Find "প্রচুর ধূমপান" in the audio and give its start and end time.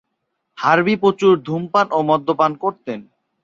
1.01-1.87